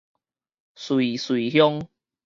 [0.75, 1.87] 瑞穗鄉